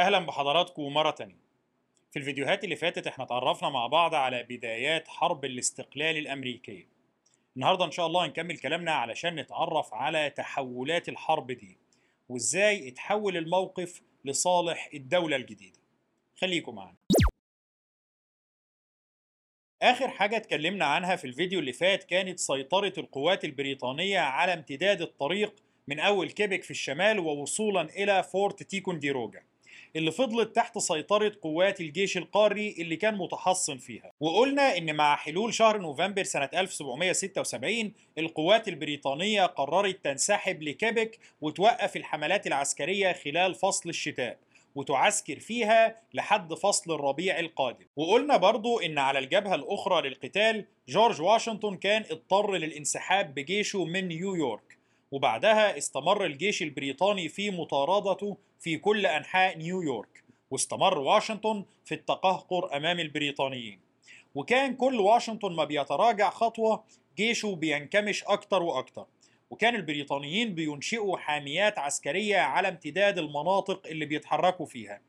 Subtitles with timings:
[0.00, 1.40] أهلا بحضراتكم مرة تانية.
[2.10, 6.88] في الفيديوهات اللي فاتت إحنا اتعرفنا مع بعض على بدايات حرب الاستقلال الامريكية
[7.56, 11.78] النهاردة إن شاء الله هنكمل كلامنا علشان نتعرف على تحولات الحرب دي
[12.28, 15.78] وإزاي اتحول الموقف لصالح الدولة الجديدة.
[16.36, 16.96] خليكم معانا.
[19.82, 25.54] آخر حاجة اتكلمنا عنها في الفيديو اللي فات كانت سيطرة القوات البريطانية على امتداد الطريق
[25.88, 29.49] من أول كيبك في الشمال ووصولا إلى فورت تيكونديروجا.
[29.96, 34.12] اللي فضلت تحت سيطرة قوات الجيش القاري اللي كان متحصن فيها.
[34.20, 42.46] وقلنا إن مع حلول شهر نوفمبر سنة 1776 القوات البريطانية قررت تنسحب لكيبك وتوقف الحملات
[42.46, 44.38] العسكرية خلال فصل الشتاء
[44.74, 47.86] وتعسكر فيها لحد فصل الربيع القادم.
[47.96, 54.79] وقلنا برضو إن على الجبهة الأخرى للقتال جورج واشنطن كان اضطر للانسحاب بجيشه من نيويورك.
[55.10, 63.00] وبعدها استمر الجيش البريطاني في مطاردته في كل أنحاء نيويورك واستمر واشنطن في التقهقر أمام
[63.00, 63.80] البريطانيين.
[64.34, 66.84] وكان كل واشنطن ما بيتراجع خطوة
[67.16, 69.06] جيشه بينكمش أكتر وأكتر.
[69.50, 75.00] وكان البريطانيين بينشئوا حاميات عسكرية على امتداد المناطق اللي بيتحركوا فيها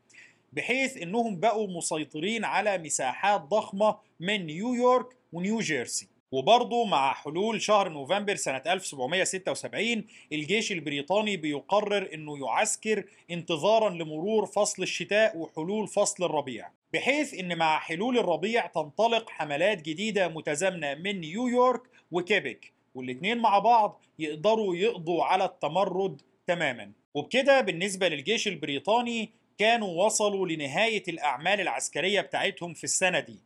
[0.52, 6.08] بحيث إنهم بقوا مسيطرين على مساحات ضخمة من نيويورك ونيو جيرسي.
[6.32, 14.82] وبرضه مع حلول شهر نوفمبر سنة 1776 الجيش البريطاني بيقرر إنه يعسكر انتظارا لمرور فصل
[14.82, 21.82] الشتاء وحلول فصل الربيع بحيث إن مع حلول الربيع تنطلق حملات جديدة متزامنة من نيويورك
[22.12, 26.92] وكيبك والاتنين مع بعض يقدروا يقضوا على التمرد تماما.
[27.14, 33.38] وبكده بالنسبة للجيش البريطاني كانوا وصلوا لنهاية الأعمال العسكرية بتاعتهم في السنة دي.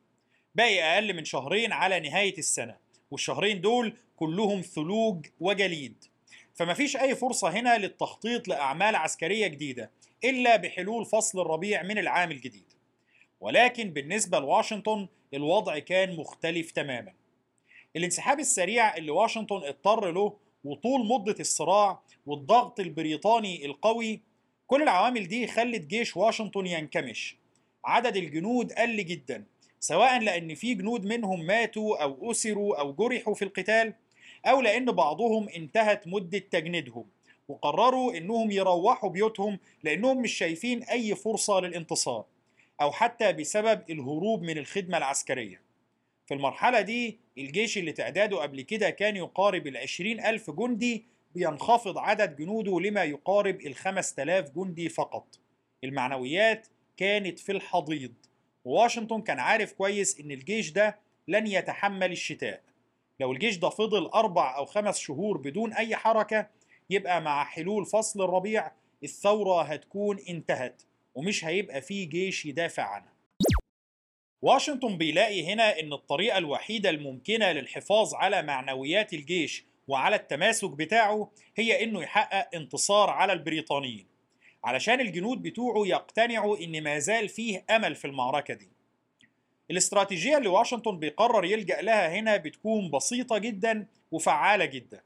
[0.57, 2.77] باقي أقل من شهرين على نهاية السنة
[3.11, 6.05] والشهرين دول كلهم ثلوج وجليد.
[6.55, 9.91] فما فيش أي فرصة هنا للتخطيط لأعمال عسكرية جديدة
[10.25, 12.73] إلا بحلول فصل الربيع من العام الجديد.
[13.41, 17.13] ولكن بالنسبة لواشنطن الوضع كان مختلف تماما.
[17.97, 24.21] الانسحاب السريع اللي واشنطن اضطر له وطول مدة الصراع والضغط البريطاني القوي
[24.67, 27.37] كل العوامل دي خلت جيش واشنطن ينكمش.
[27.85, 29.45] عدد الجنود قل جدا.
[29.81, 33.95] سواء لأن في جنود منهم ماتوا أو أسروا أو جرحوا في القتال
[34.47, 37.05] أو لأن بعضهم انتهت مدة تجنيدهم
[37.49, 42.25] وقرروا إنهم يروحوا بيوتهم لأنهم مش شايفين أي فرصة للانتصار
[42.81, 45.61] أو حتى بسبب الهروب من الخدمة العسكرية.
[46.27, 51.05] في المرحلة دي الجيش اللي تعداده قبل كده كان يقارب العشرين ألف جندي
[51.35, 55.39] بينخفض عدد جنوده لما يقارب الخمس تلاف جندي فقط.
[55.85, 56.67] المعنويات
[56.97, 58.13] كانت في الحضيض.
[58.67, 62.63] وواشنطن كان عارف كويس إن الجيش ده لن يتحمل الشتاء.
[63.21, 66.47] لو الجيش ده فضل أربع أو خمس شهور بدون أي حركة
[66.91, 68.73] يبقى مع حلول فصل الربيع
[69.05, 70.83] الثورة هتكون انتهت
[71.15, 73.13] ومش هيبقى فيه جيش يدافع عنها
[74.43, 81.85] واشنطن بيلاقي هنا إن الطريقة الوحيدة الممكنة للحفاظ على معنويات الجيش وعلى التماسك بتاعه هي
[81.85, 84.07] إنه يحقق انتصار على البريطانيين.
[84.65, 88.69] علشان الجنود بتوعه يقتنعوا إن ما زال فيه أمل في المعركة دي.
[89.71, 95.01] الاستراتيجية اللي واشنطن بيقرر يلجأ لها هنا بتكون بسيطة جدا وفعالة جدا.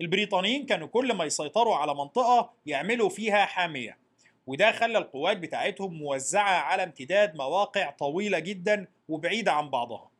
[0.00, 3.98] البريطانيين كانوا كل ما يسيطروا على منطقة يعملوا فيها حامية
[4.46, 10.10] وده خلى القوات بتاعتهم موزعة على امتداد مواقع طويلة جدا وبعيدة عن بعضها.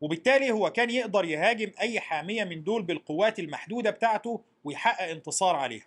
[0.00, 5.86] وبالتالي هو كان يقدر يهاجم أي حامية من دول بالقوات المحدودة بتاعته ويحقق انتصار عليها.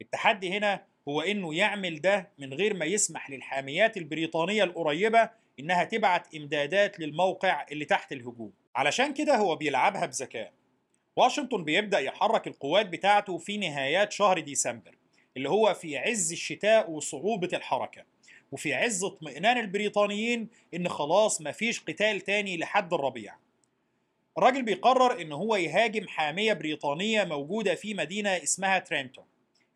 [0.00, 5.30] التحدي هنا هو إنه يعمل ده من غير ما يسمح للحاميات البريطانية القريبة
[5.60, 8.52] إنها تبعت إمدادات للموقع اللي تحت الهجوم.
[8.76, 10.52] علشان كده هو بيلعبها بذكاء.
[11.16, 14.94] واشنطن بيبدأ يحرك القوات بتاعته في نهايات شهر ديسمبر
[15.36, 18.02] اللي هو في عز الشتاء وصعوبة الحركة.
[18.52, 23.34] وفي عز اطمئنان البريطانيين إن خلاص مفيش قتال تاني لحد الربيع.
[24.38, 29.24] الراجل بيقرر إن هو يهاجم حامية بريطانية موجودة في مدينة اسمها ترينتون.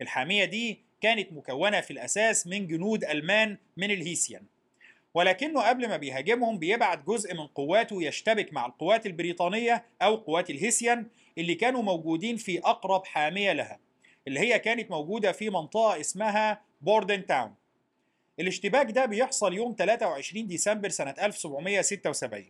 [0.03, 4.43] الحامية دي كانت مكونة في الأساس من جنود ألمان من الهيسيان.
[5.15, 11.07] ولكنه قبل ما بيهاجمهم بيبعت جزء من قواته يشتبك مع القوات البريطانية أو قوات الهيسيان
[11.39, 13.79] اللي كانوا موجودين في أقرب حامية لها
[14.29, 17.55] اللي هي كانت موجودة في منطقة اسمها بوردن تاون
[18.41, 22.45] الاشتباك ده بيحصل يوم 23 ديسمبر سنة 1776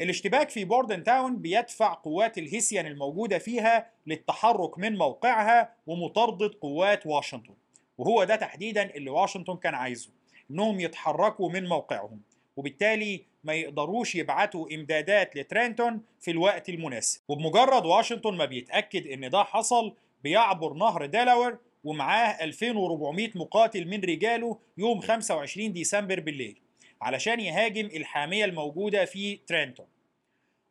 [0.00, 7.54] الاشتباك في بوردن تاون بيدفع قوات الهيسيان الموجودة فيها للتحرك من موقعها ومطاردة قوات واشنطن.
[7.98, 10.10] وهو ده تحديدا اللي واشنطن كان عايزه
[10.50, 12.20] إنهم يتحركوا من موقعهم.
[12.56, 17.20] وبالتالي ما يقدروش يبعتوا إمدادات لترينتون في الوقت المناسب.
[17.28, 19.94] وبمجرد واشنطن ما بيتأكد إن ده حصل
[20.24, 26.60] بيعبر نهر ديلاوير ومعاه 2400 مقاتل من رجاله يوم 25 ديسمبر بالليل.
[27.02, 29.86] علشان يهاجم الحامية الموجودة في ترينتون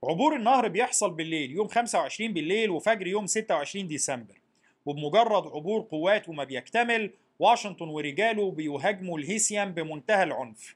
[0.04, 4.42] عبور النهر بيحصل بالليل يوم 25 بالليل وفجر يوم 26 ديسمبر.
[4.86, 10.76] وبمجرد عبور قواته ما بيكتمل واشنطن ورجاله بيهاجموا الهيسيان بمنتهى العنف.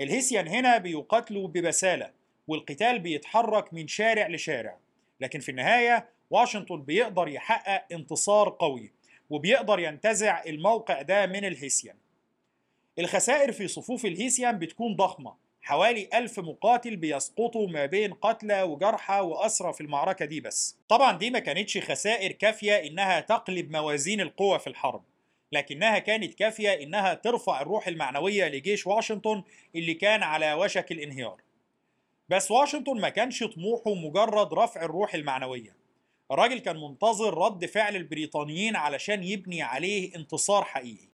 [0.00, 2.10] الهيسيان هنا بيقاتلوا ببسالة
[2.48, 4.76] والقتال بيتحرك من شارع لشارع.
[5.20, 8.92] لكن في النهاية واشنطن بيقدر يحقق انتصار قوي
[9.30, 11.96] وبيقدر ينتزع الموقع ده من الهيسيان.
[12.98, 15.34] الخسائر في صفوف الهيسيان بتكون ضخمة.
[15.62, 20.76] حوالي ألف مقاتل بيسقطوا ما بين قتلى وجرحى وأسرى في المعركة دي بس.
[20.88, 25.02] طبعا دي ما كانتش خسائر كافية إنها تقلب موازين القوة في الحرب
[25.52, 29.42] لكنها كانت كافية إنها ترفع الروح المعنوية لجيش واشنطن
[29.74, 31.40] اللي كان على وشك الانهيار.
[32.28, 35.76] بس واشنطن ما كانش طموحه مجرد رفع الروح المعنوية.
[36.30, 41.08] الراجل كان منتظر رد فعل البريطانيين علشان يبني عليه انتصار حقيقي.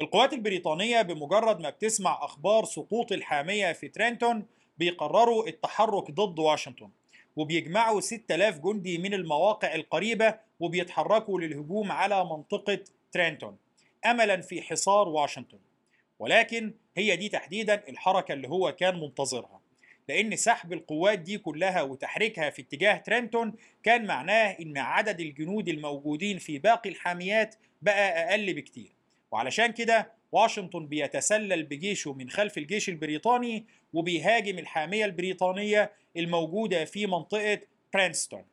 [0.00, 4.46] القوات البريطانية بمجرد ما بتسمع أخبار سقوط الحامية في ترينتون
[4.78, 6.90] بيقرروا التحرك ضد واشنطن
[7.36, 12.78] وبيجمعوا 6000 جندي من المواقع القريبة وبيتحركوا للهجوم على منطقة
[13.12, 13.56] ترينتون
[14.06, 15.58] أملا في حصار واشنطن.
[16.18, 19.60] ولكن هي دي تحديدا الحركة اللي هو كان منتظرها
[20.08, 26.38] لأن سحب القوات دي كلها وتحريكها في اتجاه ترينتون كان معناه إن عدد الجنود الموجودين
[26.38, 28.95] في باقي الحاميات بقى أقل بكتير.
[29.30, 37.60] وعلشان كده واشنطن بيتسلل بجيشه من خلف الجيش البريطاني وبيهاجم الحامية البريطانية الموجودة في منطقة
[37.94, 38.44] برينستون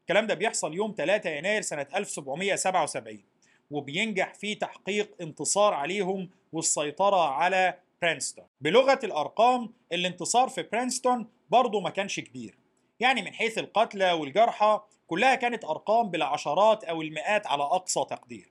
[0.00, 3.22] الكلام ده بيحصل يوم 3 يناير سنة 1777
[3.70, 11.90] وبينجح في تحقيق انتصار عليهم والسيطرة على برينستون بلغة الأرقام الانتصار في برينستون برضه ما
[11.90, 12.58] كانش كبير.
[13.00, 18.49] يعني من حيث القتلى والجرحى كلها كانت أرقام بالعشرات أو المئات على أقصى تقدير.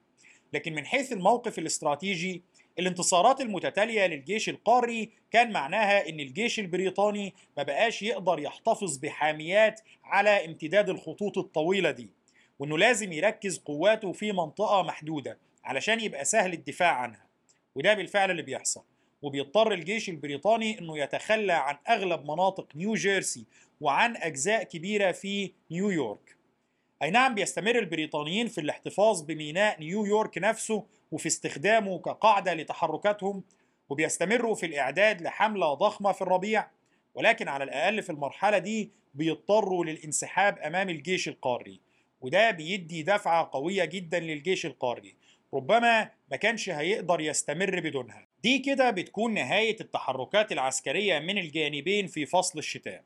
[0.54, 2.42] لكن من حيث الموقف الاستراتيجي
[2.80, 10.46] الانتصارات المتتالية للجيش القاري كان معناها إن الجيش البريطاني ما بقاش يقدر يحتفظ بحاميات على
[10.46, 12.10] امتداد الخطوط الطويلة دي
[12.60, 17.26] وإنه لازم يركز قواته في منطقة محدودة علشان يبقى سهل الدفاع عنها.
[17.76, 18.84] وده بالفعل اللي بيحصل.
[19.22, 23.46] وبيضطر الجيش البريطاني إنه يتخلى عن أغلب مناطق نيو جيرسي
[23.82, 26.36] وعن أجزاء كبيرة في نيويورك.
[27.02, 33.44] أي نعم بيستمر البريطانيين في الاحتفاظ بميناء نيويورك نفسه وفي استخدامه كقاعدة لتحركاتهم
[33.90, 36.68] وبيستمروا في الإعداد لحملة ضخمة في الربيع.
[37.14, 41.80] ولكن على الأقل في المرحلة دي بيضطروا للانسحاب أمام الجيش القاري
[42.22, 45.16] وده بيدي دفعة قوية جدا للجيش القاري.
[45.54, 48.28] ربما ما كانش هيقدر يستمر بدونها.
[48.44, 53.04] دي كده بتكون نهاية التحركات العسكرية من الجانبين في فصل الشتاء.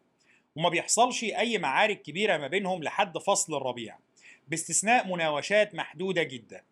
[0.56, 3.98] وما بيحصلش أي معارك كبيرة ما بينهم لحد فصل الربيع.
[4.48, 6.64] باستثناء مناوشات محدودة جدا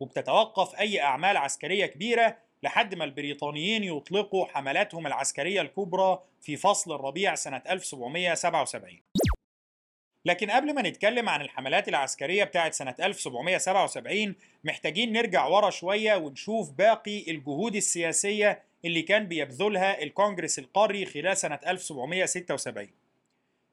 [0.00, 7.34] وبتتوقف أي أعمال عسكرية كبيرة لحد ما البريطانيين يطلقوا حملاتهم العسكرية الكبرى في فصل الربيع
[7.34, 9.00] سنة 1777
[10.24, 14.34] لكن قبل ما نتكلم عن الحملات العسكرية بتاعت سنة 1777
[14.64, 21.60] محتاجين نرجع ورا شوية ونشوف باقي الجهود السياسية اللي كان بيبذلها الكونجرس القاري خلال سنة
[21.66, 22.88] 1776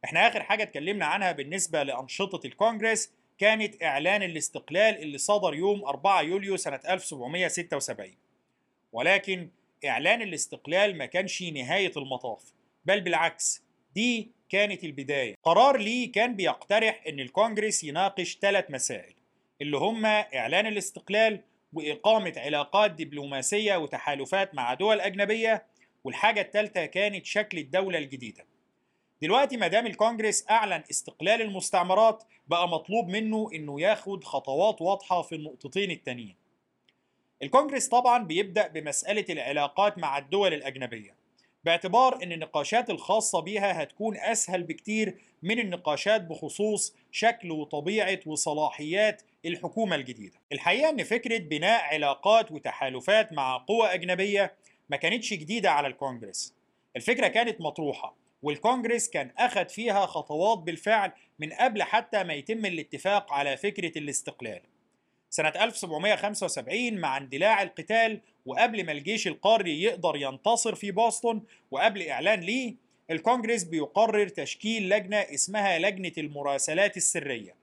[0.06, 6.22] إحنا آخر حاجة اتكلمنا عنها بالنسبة لأنشطة الكونجرس كانت إعلان الاستقلال اللي صدر يوم 4
[6.22, 8.16] يوليو سنة 1776
[8.94, 9.50] ولكن
[9.86, 12.42] إعلان الاستقلال ما كانش نهاية المطاف
[12.86, 13.64] بل بالعكس
[13.96, 15.36] دي كانت البداية.
[15.44, 19.14] قرار ليه كان بيقترح أن الكونجرس يناقش ثلاث مسائل
[19.62, 21.42] اللي هما إعلان الاستقلال
[21.74, 25.66] وإقامة علاقات دبلوماسية وتحالفات مع دول أجنبية
[26.04, 28.46] والحاجة الثالثة كانت شكل الدولة الجديدة.
[29.22, 35.36] دلوقتي ما دام الكونجرس أعلن استقلال المستعمرات بقى مطلوب منه إنه ياخد خطوات واضحة في
[35.36, 36.36] النقطتين التانيين.
[37.44, 41.16] الكونجرس طبعا بيبدأ بمسألة العلاقات مع الدول الأجنبية
[41.64, 49.96] باعتبار إن النقاشات الخاصة بيها هتكون أسهل بكتير من النقاشات بخصوص شكل وطبيعة وصلاحيات الحكومة
[49.96, 50.40] الجديدة.
[50.52, 54.54] الحقيقة إن فكرة بناء علاقات وتحالفات مع قوى أجنبية
[54.90, 56.54] ما كانتش جديدة على الكونجرس.
[56.96, 58.25] الفكرة كانت مطروحة.
[58.46, 64.62] والكونجرس كان أخذ فيها خطوات بالفعل من قبل حتى ما يتم الاتفاق على فكرة الاستقلال.
[65.30, 71.38] سنة 1775 مع اندلاع القتال وقبل ما الجيش القاري يقدر ينتصر في بoston
[71.72, 72.76] وقبل إعلان ليه
[73.12, 77.56] الكونجرس بيقرر تشكيل لجنة اسمها لجنة المراسلات السرية.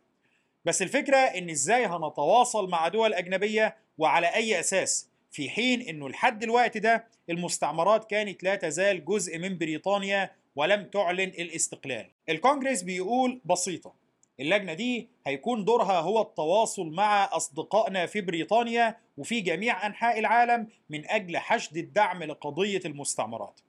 [0.64, 6.42] بس الفكرة إن إزاي هنتواصل مع دول أجنبية وعلى أي أساس؟ في حين إنه لحد
[6.42, 12.10] الوقت ده المستعمرات كانت لا تزال جزء من بريطانيا ولم تعلن الاستقلال.
[12.28, 13.94] الكونجرس بيقول بسيطة
[14.40, 21.10] اللجنة دي هيكون دورها هو التواصل مع أصدقائنا في بريطانيا وفي جميع أنحاء العالم من
[21.10, 23.60] أجل حشد الدعم لقضية المستعمرات.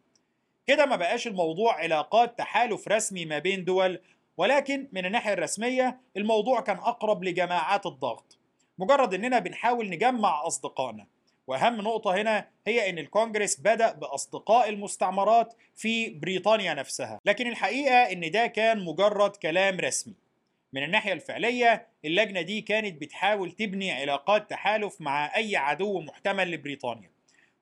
[0.68, 4.00] كده ما بقاش الموضوع علاقات تحالف رسمي ما بين دول
[4.38, 8.38] ولكن من الناحية الرسمية الموضوع كان أقرب لجماعات الضغط.
[8.78, 11.08] مجرد إننا بنحاول نجمع أصدقائنا.
[11.48, 17.20] وأهم نقطة هنا هي إن الكونجرس بدأ بأصدقاء المستعمرات في بريطانيا نفسها.
[17.26, 20.14] لكن الحقيقة إن ده كان مجرد كلام رسمي.
[20.74, 27.12] من الناحية الفعلية اللجنة دي كانت بتحاول تبني علاقات تحالف مع أي عدو محتمل لبريطانيا.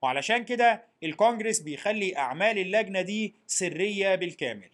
[0.02, 4.70] وعلشان كده الكونجرس بيخلي أعمال اللجنة دي سرية بالكامل.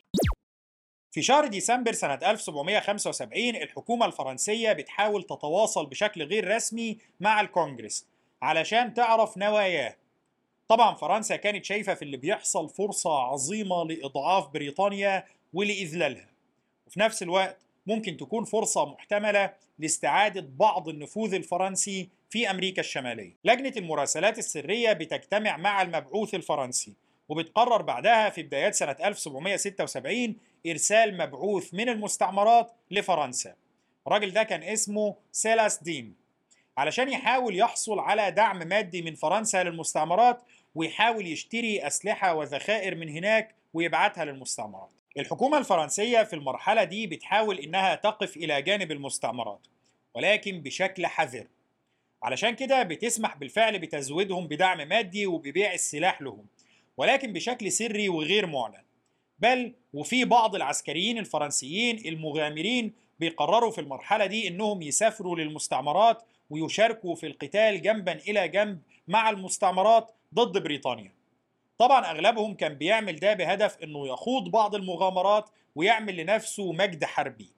[1.11, 8.05] في شهر ديسمبر سنة 1775 الحكومة الفرنسية بتحاول تتواصل بشكل غير رسمي مع الكونجرس
[8.41, 9.95] علشان تعرف نواياه.
[10.67, 16.29] طبعا فرنسا كانت شايفة في اللي بيحصل فرصة عظيمة لإضعاف بريطانيا ولإذلالها.
[16.87, 23.33] وفي نفس الوقت ممكن تكون فرصة محتملة لاستعادة بعض النفوذ الفرنسي في أمريكا الشمالية.
[23.43, 26.93] لجنة المراسلات السرية بتجتمع مع المبعوث الفرنسي
[27.29, 30.35] وبتقرر بعدها في بدايات سنة 1776
[30.67, 33.55] إرسال مبعوث من المستعمرات لفرنسا.
[34.07, 36.26] الراجل ده كان اسمه سيلاس دين.
[36.77, 40.41] علشان يحاول يحصل على دعم مادي من فرنسا للمستعمرات
[40.75, 44.89] ويحاول يشتري أسلحة وذخائر من هناك ويبعتها للمستعمرات.
[45.17, 49.67] الحكومة الفرنسية في المرحلة دي بتحاول إنها تقف إلى جانب المستعمرات
[50.13, 51.47] ولكن بشكل حذر.
[52.23, 56.45] علشان كده بتسمح بالفعل بتزويدهم بدعم مادي وببيع السلاح لهم
[56.97, 58.83] ولكن بشكل سري وغير معلن.
[59.39, 67.27] بل وفي بعض العسكريين الفرنسيين المغامرين بيقرروا في المرحلة دي إنهم يسافروا للمستعمرات ويشاركوا في
[67.27, 71.11] القتال جنبا إلى جنب مع المستعمرات ضد بريطانيا.
[71.77, 77.51] طبعا أغلبهم كان بيعمل ده بهدف إنه يخوض بعض المغامرات ويعمل لنفسه مجد حربي.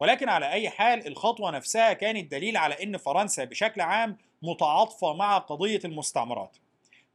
[0.00, 5.38] ولكن على أي حال الخطوة نفسها كانت دليل على إن فرنسا بشكل عام متعاطفة مع
[5.38, 6.56] قضية المستعمرات.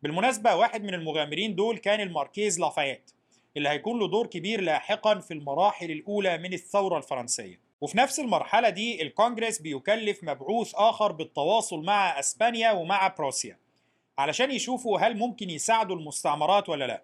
[0.03, 3.11] بالمناسبة واحد من المغامرين دول كان الماركيز لافايت
[3.57, 7.59] اللي هيكون له دور كبير لاحقا في المراحل الأولى من الثورة الفرنسية.
[7.83, 13.57] وفي نفس المرحلة دي الكونجرس بيكلف مبعوث آخر بالتواصل مع أسبانيا ومع بروسيا
[14.17, 17.03] علشان يشوفوا هل ممكن يساعدوا المستعمرات ولا لا.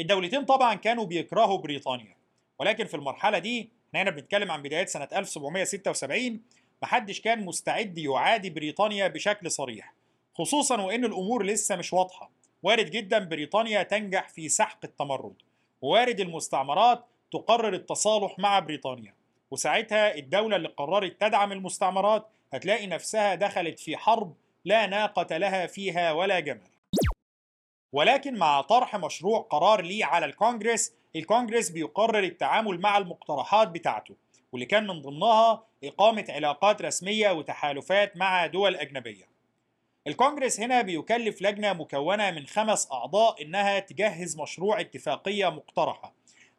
[0.00, 2.16] الدولتين طبعا كانوا بيكرهوا بريطانيا
[2.58, 6.40] ولكن في المرحلة دي إحنا هنا بنتكلم عن بدايات سنة 1776
[6.82, 9.94] محدش كان مستعد يعادي بريطانيا بشكل صريح
[10.34, 12.30] خصوصا وإن الأمور لسه مش واضحة.
[12.62, 15.34] وارد جدا بريطانيا تنجح في سحق التمرد
[15.82, 19.23] ووارد المستعمرات تقرر التصالح مع بريطانيا.
[19.50, 24.34] وساعتها الدولة اللي قررت تدعم المستعمرات هتلاقي نفسها دخلت في حرب
[24.64, 26.70] لا ناقة لها فيها ولا جمل
[27.92, 34.14] ولكن مع طرح مشروع قرار ليه على الكونجرس الكونجرس بيقرر التعامل مع المقترحات بتاعته
[34.52, 39.24] واللي كان من ضمنها إقامة علاقات رسمية وتحالفات مع دول أجنبية.
[40.06, 46.12] الكونجرس هنا بيكلف لجنة مكونة من خمس أعضاء إنها تجهز مشروع اتفاقية مقترحة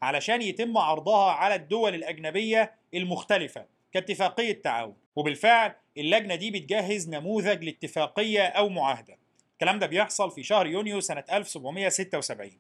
[0.06, 8.44] علشان يتم عرضها على الدول الأجنبية المختلفة كاتفاقية تعاون وبالفعل اللجنة دي بتجهز نموذج لاتفاقية
[8.44, 9.18] أو معاهدة.
[9.54, 12.52] الكلام ده بيحصل في شهر يونيو سنة 1776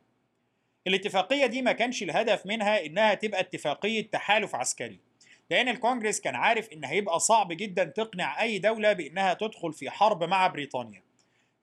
[0.87, 4.99] الاتفاقية دي ما كانش الهدف منها إنها تبقى اتفاقية تحالف عسكري
[5.49, 10.23] لأن الكونجرس كان عارف إن هيبقى صعب جدا تقنع أي دولة بإنها تدخل في حرب
[10.23, 11.03] مع بريطانيا.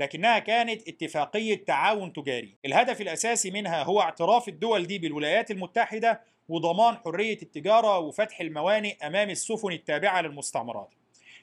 [0.01, 2.55] لكنها كانت اتفاقية تعاون تجاري.
[2.65, 9.31] الهدف الأساسي منها هو اعتراف الدول دي بالولايات المتحدة وضمان حرية التجارة وفتح الموانئ أمام
[9.31, 10.89] السفن التابعة للمستعمرات.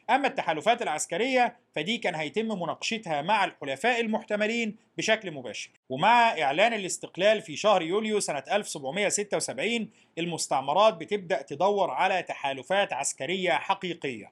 [0.09, 5.69] أما التحالفات العسكرية فدي كان هيتم مناقشتها مع الحلفاء المحتملين بشكل مباشر.
[5.89, 14.31] ومع إعلان الاستقلال في شهر يوليو سنة 1776 المستعمرات بتبدأ تدور على تحالفات عسكرية حقيقية.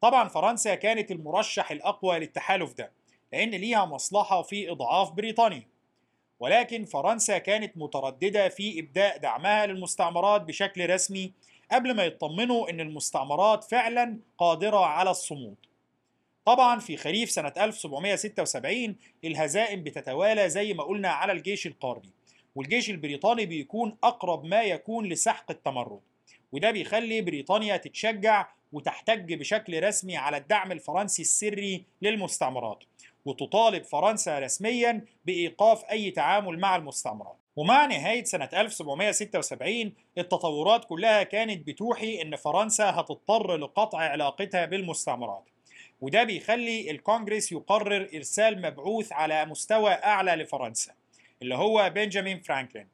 [0.00, 2.92] طبعا فرنسا كانت المرشح الأقوى للتحالف ده.
[3.32, 5.68] لأن ليها مصلحة في إضعاف بريطانيا.
[6.40, 11.32] ولكن فرنسا كانت مترددة في إبداء دعمها للمستعمرات بشكل رسمي
[11.72, 15.56] قبل ما يطمنوا إن المستعمرات فعلا قادرة على الصمود.
[16.44, 22.10] طبعا في خريف سنة 1776 الهزائم بتتوالى زي ما قلنا على الجيش القاري
[22.54, 26.00] والجيش البريطاني بيكون أقرب ما يكون لسحق التمرد
[26.52, 32.84] وده بيخلي بريطانيا تتشجع وتحتج بشكل رسمي على الدعم الفرنسي السري للمستعمرات.
[33.24, 37.36] وتطالب فرنسا رسميا بإيقاف أي تعامل مع المستعمرات.
[37.56, 45.44] ومع نهاية سنة 1776 التطورات كلها كانت بتوحي إن فرنسا هتضطر لقطع علاقتها بالمستعمرات.
[46.00, 50.92] وده بيخلي الكونجرس يقرر إرسال مبعوث على مستوى أعلى لفرنسا
[51.42, 52.88] اللي هو بنجامين فرانكلين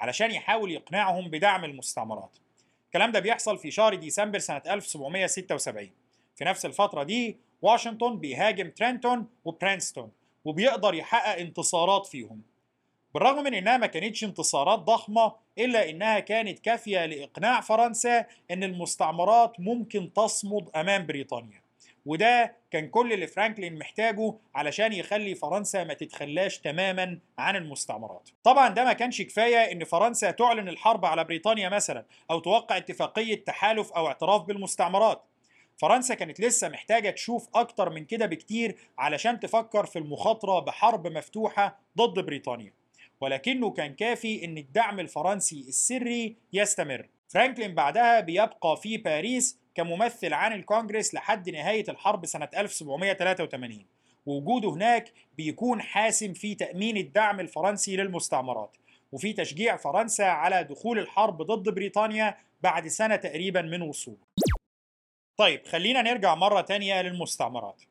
[0.00, 2.36] علشان يحاول يقنعهم بدعم المستعمرات.
[2.86, 5.90] الكلام ده بيحصل في شهر ديسمبر سنة 1776
[6.36, 10.10] في نفس الفترة دي واشنطن بيهاجم ترينتون وبرينستون
[10.44, 12.42] وبيقدر يحقق انتصارات فيهم.
[13.14, 19.60] بالرغم من إنها ما كانتش انتصارات ضخمة إلا إنها كانت كافية لإقناع فرنسا إن المستعمرات
[19.60, 21.62] ممكن تصمد أمام بريطانيا.
[22.06, 28.28] وده كان كل اللي فرانكلين محتاجه علشان يخلي فرنسا ما تتخلاش تماما عن المستعمرات.
[28.44, 33.44] طبعا ده ما كانش كفاية إن فرنسا تعلن الحرب على بريطانيا مثلا أو توقع اتفاقية
[33.44, 35.22] تحالف أو اعتراف بالمستعمرات.
[35.82, 41.78] فرنسا كانت لسه محتاجة تشوف أكتر من كده بكتير علشان تفكر في المخاطرة بحرب مفتوحة
[41.98, 42.72] ضد بريطانيا.
[43.20, 47.08] ولكنه كان كافي إن الدعم الفرنسي السري يستمر.
[47.28, 53.86] فرانكلين بعدها بيبقى في باريس كممثل عن الكونجرس لحد نهاية الحرب سنة 1783
[54.26, 58.76] ووجوده هناك بيكون حاسم في تأمين الدعم الفرنسي للمستعمرات.
[59.12, 64.32] وفي تشجيع فرنسا على دخول الحرب ضد بريطانيا بعد سنة تقريبا من وصوله.
[65.42, 67.82] طيب خلينا نرجع مرة تانية للمستعمرات.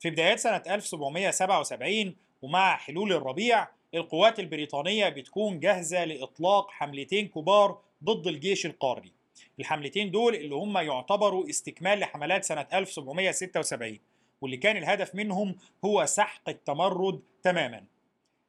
[0.00, 8.26] في بدايات سنة 1777 ومع حلول الربيع القوات البريطانية بتكون جاهزة لإطلاق حملتين كبار ضد
[8.26, 9.12] الجيش القاري.
[9.60, 13.98] الحملتين دول اللي هم يعتبروا استكمال لحملات سنة 1776
[14.40, 17.84] واللي كان الهدف منهم هو سحق التمرد تماما.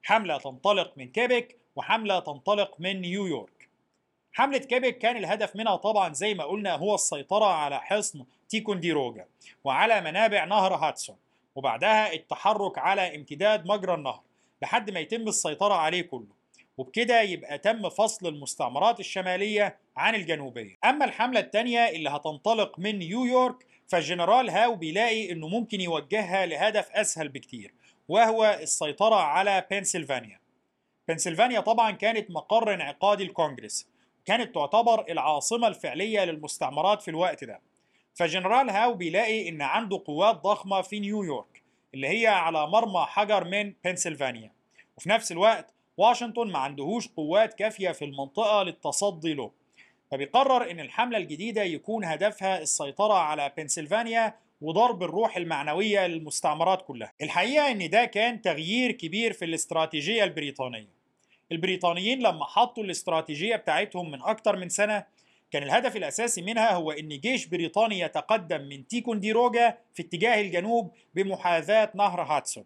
[0.03, 3.70] حملة تنطلق من كيبك وحملة تنطلق من نيويورك.
[4.33, 9.25] حملة كيبك كان الهدف منها طبعا زي ما قلنا هو السيطرة على حصن تيكونديروجا
[9.63, 11.15] وعلى منابع نهر هادسون
[11.55, 14.21] وبعدها التحرك على امتداد مجرى النهر
[14.61, 16.41] لحد ما يتم السيطرة عليه كله.
[16.77, 20.77] وبكده يبقى تم فصل المستعمرات الشمالية عن الجنوبية.
[20.85, 27.29] أما الحملة الثانية اللي هتنطلق من نيويورك فالجنرال هاو بيلاقي إنه ممكن يوجهها لهدف أسهل
[27.29, 27.73] بكتير
[28.07, 30.39] وهو السيطرة على بنسلفانيا.
[31.07, 33.87] بنسلفانيا طبعا كانت مقر انعقاد الكونجرس
[34.25, 37.61] كانت تعتبر العاصمة الفعلية للمستعمرات في الوقت ده.
[38.13, 41.63] فجنرال هاو بيلاقي إن عنده قوات ضخمة في نيويورك
[41.93, 44.51] اللي هي على مرمى حجر من بنسلفانيا.
[44.97, 49.51] وفي نفس الوقت واشنطن ما عندهوش قوات كافية في المنطقة للتصدي له.
[50.11, 57.13] فبيقرر إن الحملة الجديدة يكون هدفها السيطرة على بنسلفانيا وضرب الروح المعنوية للمستعمرات كلها.
[57.21, 61.00] الحقيقة إن ده كان تغيير كبير في الاستراتيجية البريطانية.
[61.51, 65.03] البريطانيين لما حطوا الاستراتيجية بتاعتهم من أكتر من سنة
[65.51, 71.91] كان الهدف الأساسي منها هو أن جيش بريطاني يتقدم من تيكونديروجا في اتجاه الجنوب بمحاذاة
[71.95, 72.65] نهر هاتسون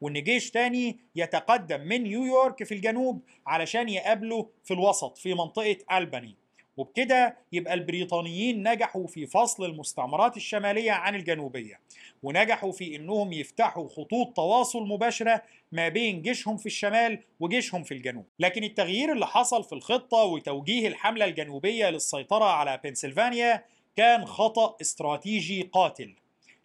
[0.00, 6.36] وإن جيش تاني يتقدم من نيويورك في الجنوب علشان يقابله في الوسط في منطقة ألباني.
[6.76, 11.80] وبكده يبقى البريطانيين نجحوا في فصل المستعمرات الشمالية عن الجنوبية
[12.22, 18.26] ونجحوا في إنهم يفتحوا خطوط تواصل مباشرة ما بين جيشهم في الشمال وجيشهم في الجنوب.
[18.38, 23.64] لكن التغيير اللي حصل في الخطة وتوجيه الحملة الجنوبية للسيطرة على بنسلفانيا
[23.96, 26.14] كان خطأ استراتيجي قاتل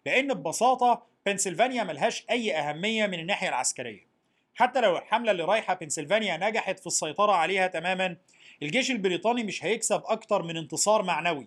[0.06, 4.06] لأن ببساطة بنسلفانيا ملهاش أي أهمية من الناحية العسكرية.
[4.54, 8.16] حتى لو الحملة اللي رايحة بنسلفانيا نجحت في السيطرة عليها تماما
[8.62, 11.46] الجيش البريطاني مش هيكسب أكتر من انتصار معنوي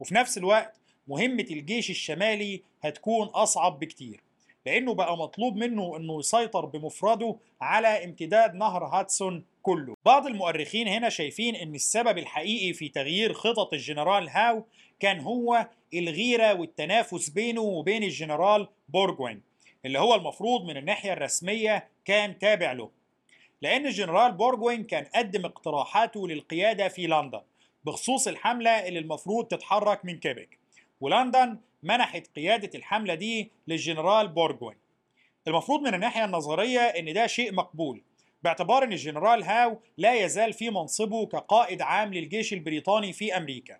[0.00, 4.20] وفي نفس الوقت مهمة الجيش الشمالي هتكون أصعب بكتير
[4.66, 9.94] لأنه بقى مطلوب منه أنه يسيطر بمفرده على امتداد نهر هادسون كله.
[10.04, 14.64] بعض المؤرخين هنا شايفين أن السبب الحقيقي في تغيير خطط الجنرال هاو
[15.00, 19.42] كان هو الغيرة والتنافس بينه وبين الجنرال بورجوين
[19.84, 22.90] اللي هو المفروض من الناحية الرسمية كان تابع له.
[23.64, 27.40] لأن الجنرال بورجوين كان قدم اقتراحاته للقيادة في لندن
[27.84, 30.58] بخصوص الحملة اللي المفروض تتحرك من كيبك
[31.00, 34.76] ولندن منحت قيادة الحملة دي للجنرال بورجوين
[35.48, 38.02] المفروض من الناحية النظرية إن ده شيء مقبول
[38.42, 43.78] باعتبار إن الجنرال هاو لا يزال في منصبه كقائد عام للجيش البريطاني في أمريكا.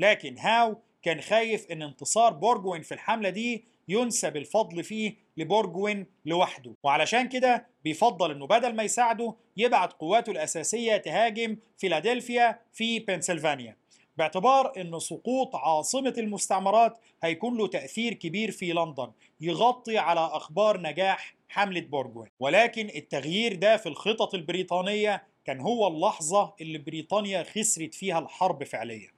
[0.00, 6.74] لكن هاو كان خايف إن انتصار بورجوين في الحملة دي ينسب الفضل فيه لبورجوين لوحده.
[6.82, 13.76] وعلشان كده بيفضل إنه بدل ما يساعده يبعت قواته الأساسية تهاجم فيلادلفيا في بنسلفانيا
[14.16, 21.34] باعتبار إن سقوط عاصمة المستعمرات هيكون له تأثير كبير في لندن يغطي على أخبار نجاح
[21.48, 28.18] حملة بورجوين ولكن التغيير ده في الخطط البريطانية كان هو اللحظة اللي بريطانيا خسرت فيها
[28.18, 29.10] الحرب فعليا.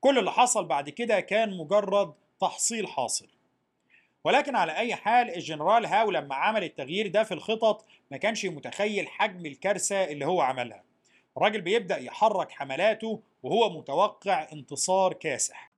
[0.00, 3.28] كل اللي حصل بعد كده كان مجرد تحصيل حاصل.
[4.24, 9.08] ولكن على أي حال الجنرال هاو لما عمل التغيير ده في الخطط ما كانش متخيل
[9.08, 10.84] حجم الكارثة اللي هو عملها.
[11.36, 15.70] الراجل بيبدأ يحرك حملاته وهو متوقع انتصار كاسح.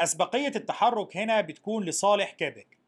[0.00, 2.78] أسبقية التحرك هنا بتكون لصالح كيبك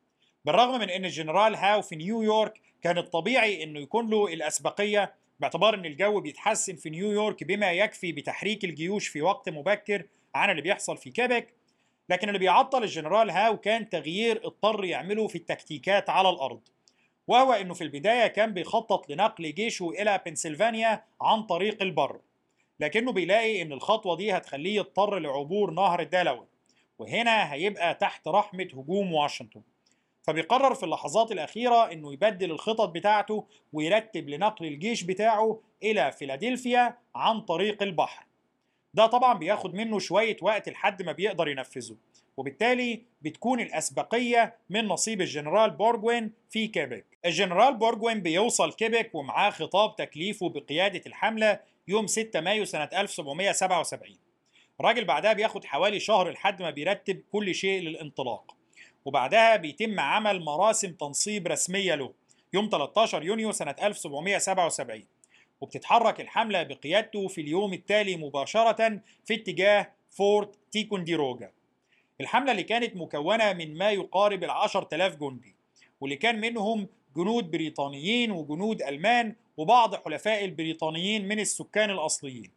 [0.44, 5.84] بالرغم من إن الجنرال هاو في نيويورك كان الطبيعي إنه يكون له الأسبقية باعتبار إن
[5.84, 11.10] الجو بيتحسن في نيويورك بما يكفي لتحريك الجيوش في وقت مبكر عن اللي بيحصل في
[11.10, 11.54] كيبك
[12.12, 16.60] لكن اللي بيعطل الجنرال هاو كان تغيير اضطر يعمله في التكتيكات على الأرض.
[17.28, 22.20] وهو أنه في البداية كان بيخطط لنقل جيشه إلى بنسلفانيا عن طريق البر.
[22.80, 26.46] لكنه بيلاقي أن الخطوة دي هتخليه يضطر لعبور نهر الدلوي
[26.98, 29.62] وهنا هيبقى تحت رحمة هجوم واشنطن.
[30.22, 37.40] فبيقرر في اللحظات الأخيرة إنه يبدل الخطط بتاعته ويرتب لنقل الجيش بتاعه إلى فيلادلفيا عن
[37.40, 38.26] طريق البحر.
[38.94, 41.96] ده طبعا بياخد منه شوية وقت لحد ما بيقدر ينفذه
[42.36, 47.04] وبالتالي بتكون الأسبقية من نصيب الجنرال بورجوين في كيبك.
[47.24, 54.16] الجنرال بورجوين بيوصل كيبك ومعاه خطاب تكليفه بقيادة الحملة يوم 6 مايو سنة 1777
[54.80, 58.56] الراجل بعدها بياخد حوالي شهر لحد ما بيرتب كل شيء للانطلاق
[59.04, 62.12] وبعدها بيتم عمل مراسم تنصيب رسمية له
[62.52, 65.04] يوم 13 يونيو سنة 1777
[65.62, 71.50] وبتتحرك الحملة بقيادته في اليوم التالي مباشرة في اتجاه فورت تيكونديروجا.
[72.20, 75.54] الحملة اللي كانت مكونة من ما يقارب العشر تلاف جندي
[76.00, 82.50] واللي كان منهم جنود بريطانيين وجنود ألمان وبعض حلفاء البريطانيين من السكان الأصليين.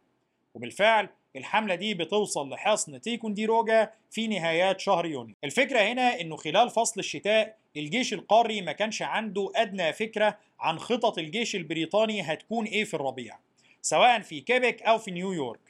[0.54, 5.34] وبالفعل الحملة دي بتوصل لحصن تيكونديروجا في نهايات شهر يونيو.
[5.44, 11.18] الفكرة هنا إنه خلال فصل الشتاء الجيش القاري ما كانش عنده أدنى فكرة عن خطط
[11.18, 13.38] الجيش البريطاني هتكون إيه في الربيع
[13.82, 15.60] سواء في كيبك أو في نيويورك.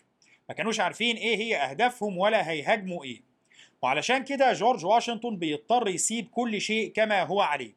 [0.48, 3.20] ما كانوش عارفين إيه هي أهدافهم ولا هيهاجموا إيه.
[3.82, 7.72] وعلشان كده جورج واشنطن بيضطر يسيب كل شيء كما هو عليه.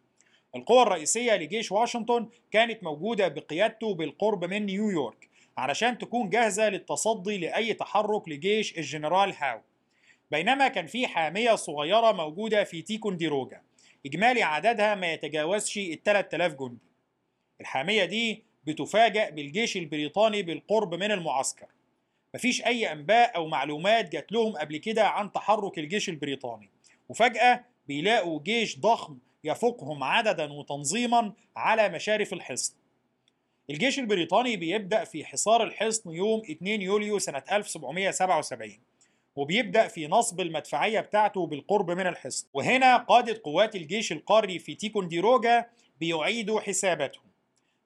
[0.56, 7.74] القوة الرئيسية لجيش واشنطن كانت موجودة بقيادته بالقرب من نيويورك علشان تكون جاهزة للتصدي لأي
[7.74, 9.62] تحرك لجيش الجنرال هاو.
[10.32, 13.62] بينما كان في حامية صغيرة موجودة في تيكونديروجا.
[14.06, 16.78] إجمالي عددها ما يتجاوزش ال 3000 جندي.
[17.62, 21.68] الحامية دي بتفاجأ بالجيش البريطاني بالقرب من المعسكر.
[22.36, 26.70] مفيش أي أنباء أو معلومات جات لهم قبل كده عن تحرك الجيش البريطاني.
[27.10, 32.74] وفجأة بيلاقوا جيش ضخم يفوقهم عددا وتنظيما على مشارف الحصن.
[33.70, 38.80] الجيش البريطاني بيبدأ في حصار الحصن يوم 2 يوليو سنة 1777
[39.36, 42.48] وبيبدأ في نصب المدفعية بتاعته بالقرب من الحصن.
[42.54, 45.66] وهنا قادة قوات الجيش القاري في تيكونديروجا
[46.00, 47.24] بيعيدوا حساباتهم.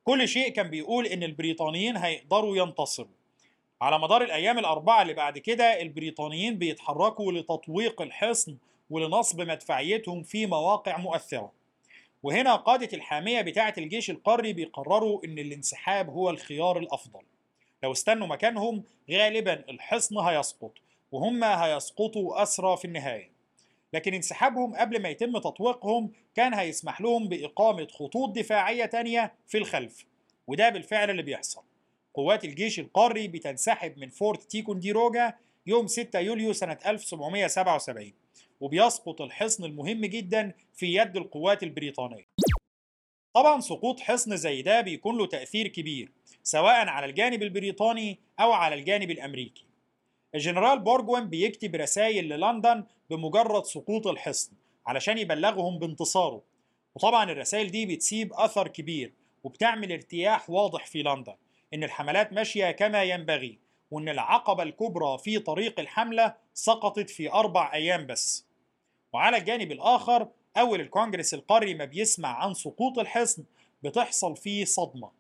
[0.04, 3.08] كل شيء كان بيقول إن البريطانيين هيقدروا ينتصروا.
[3.82, 8.58] على مدار الأيام الأربعة اللي بعد كده البريطانيين بيتحركوا لتطويق الحصن
[8.90, 11.52] ولنصب مدفعيتهم في مواقع مؤثرة.
[12.24, 17.22] وهنا قادة الحامية بتاعة الجيش القاري بيقرروا إن الانسحاب هو الخيار الأفضل.
[17.84, 20.72] لو استنوا مكانهم غالبا الحصن هيسقط.
[21.14, 23.32] وهم هيسقطوا أسرى في النهاية.
[23.94, 30.06] لكن انسحابهم قبل ما يتم تطويقهم كان هيسمح لهم بإقامة خطوط دفاعية تانية في الخلف
[30.48, 31.62] وده بالفعل اللي بيحصل.
[32.14, 35.34] قوات الجيش القاري بتنسحب من فورت تيكونديروجا
[35.68, 38.14] يوم 6 يوليو سنة 1777
[38.62, 42.28] وبيسقط الحصن المهم جدا في يد القوات البريطانية.
[43.34, 46.12] طبعا سقوط حصن زي ده بيكون له تأثير كبير
[46.44, 49.73] سواء على الجانب البريطاني أو على الجانب الأمريكي.
[50.36, 54.52] الجنرال بورجوين بيكتب رسائل للندن بمجرد سقوط الحصن
[54.88, 56.42] علشان يبلغهم بانتصاره.
[56.96, 61.34] وطبعا الرسائل دي بتسيب أثر كبير وبتعمل ارتياح واضح في لندن
[61.74, 63.60] إن الحملات ماشية كما ينبغي
[63.92, 68.46] وإن العقبة الكبرى في طريق الحملة سقطت في أربع أيام بس.
[69.14, 73.44] وعلى الجانب الآخر أول الكونجرس القاري ما بيسمع عن سقوط الحصن
[73.84, 75.12] بتحصل فيه صدمة.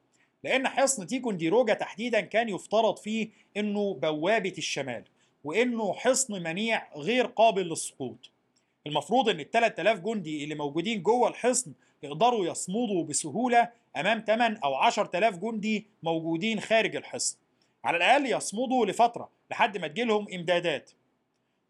[0.43, 5.03] لأن حصن تيكونديروجا تحديدا كان يفترض فيه إنه بوابة الشمال
[5.43, 8.31] وإنه حصن منيع غير قابل للسقوط.
[8.87, 14.75] المفروض إن ال 3000 جندي اللي موجودين جوه الحصن يقدروا يصمدوا بسهولة أمام 8 أو
[14.75, 17.37] 10000 جندي موجودين خارج الحصن.
[17.83, 20.91] على الأقل يصمدوا لفترة لحد ما تجيلهم إمدادات.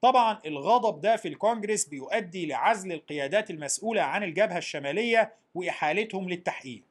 [0.02, 6.84] طبعا الغضب ده في الكونجرس بيؤدي لعزل القيادات المسؤولة عن الجبهة الشمالية وإحالتهم للتحقيق.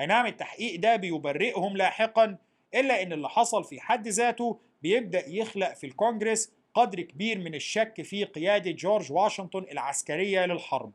[0.00, 2.36] أي نعم التحقيق ده بيبرئهم لاحقا
[2.74, 8.02] إلا إن اللي حصل في حد ذاته بيبدأ يخلق في الكونجرس قدر كبير من الشك
[8.02, 10.92] في قيادة جورج واشنطن العسكرية للحرب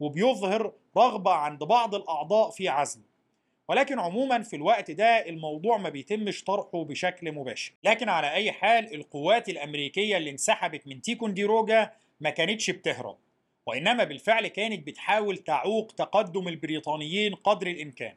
[0.00, 3.02] وبيظهر رغبة عند بعض الأعضاء في عزله
[3.68, 7.72] ولكن عموما في الوقت ده الموضوع ما بيتمش طرحه بشكل مباشر.
[7.84, 13.16] لكن على أي حال القوات الأمريكية اللي انسحبت من تيكونديروجا ما كانتش بتهرب
[13.66, 18.14] وإنما بالفعل كانت بتحاول تعوق تقدم البريطانيين قدر الإمكان.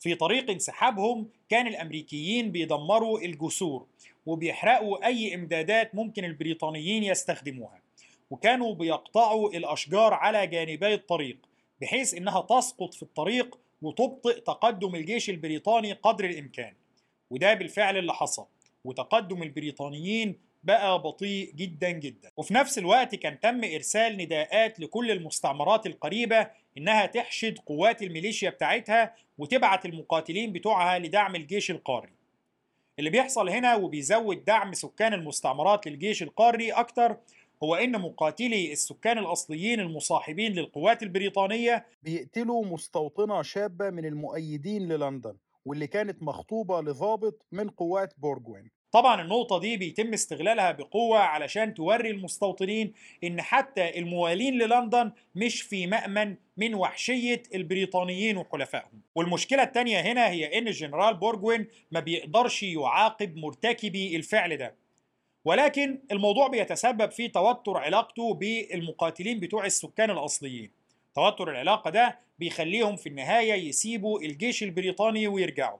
[0.00, 3.86] في طريق انسحابهم كان الأمريكيين بيدمروا الجسور
[4.26, 7.80] وبيحرقوا أي إمدادات ممكن البريطانيين يستخدموها
[8.30, 11.36] وكانوا بيقطعوا الأشجار على جانبي الطريق
[11.80, 16.74] بحيث إنها تسقط في الطريق وتبطئ تقدم الجيش البريطاني قدر الإمكان.
[17.30, 18.46] وده بالفعل اللي حصل
[18.84, 22.30] وتقدم البريطانيين بقى بطيء جدا جدا.
[22.36, 26.46] وفي نفس الوقت كان تم إرسال نداءات لكل المستعمرات القريبة
[26.78, 32.08] إنها تحشد قوات الميليشيا بتاعتها وتبعت المقاتلين بتوعها لدعم الجيش القاري.
[32.98, 37.16] اللي بيحصل هنا وبيزود دعم سكان المستعمرات للجيش القاري أكتر
[37.62, 45.86] هو إن مقاتلي السكان الأصليين المصاحبين للقوات البريطانية بيقتلوا مستوطنة شابة من المؤيدين للندن واللي
[45.86, 48.70] كانت مخطوبة لضابط من قوات بورجوين.
[48.92, 52.92] طبعا النقطة دي بيتم استغلالها بقوة علشان توري المستوطنين
[53.24, 59.02] إن حتى الموالين للندن مش في مأمن من وحشية البريطانيين وحلفائهم.
[59.14, 64.74] والمشكلة التانية هنا هي إن الجنرال بورجوين ما بيقدرش يعاقب مرتكبي الفعل ده.
[65.44, 70.70] ولكن الموضوع بيتسبب في توتر علاقته بالمقاتلين بتوع السكان الأصليين.
[71.14, 75.78] توتر العلاقة ده بيخليهم في النهاية يسيبوا الجيش البريطاني ويرجعوا.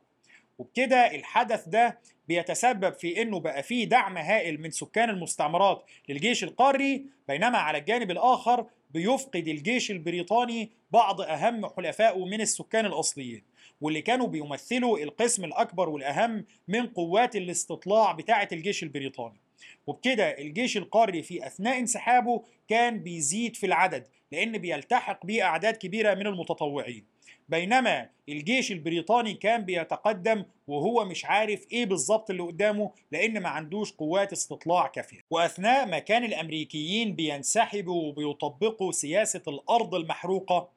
[0.58, 7.04] وبكده الحدث ده بيتسبب في إنه بقى فيه دعم هائل من سكان المستعمرات للجيش القاري
[7.28, 13.42] بينما على الجانب الآخر بيفقد الجيش البريطاني بعض أهم حلفائه من السكان الأصليين
[13.80, 19.40] واللي كانوا بيمثلوا القسم الأكبر والأهم من قوات الاستطلاع بتاعة الجيش البريطاني.
[19.86, 26.14] وبكده الجيش القاري في أثناء انسحابه كان بيزيد في العدد لأن بيلتحق بيه أعداد كبيرة
[26.14, 27.04] من المتطوعين.
[27.48, 33.92] بينما الجيش البريطاني كان بيتقدم وهو مش عارف إيه بالظبط اللي قدامه لأن ما عندوش
[33.92, 35.20] قوات استطلاع كافية.
[35.30, 40.68] وأثناء ما كان الأمريكيين بينسحبوا وبيطبقوا سياسة الأرض المحروقة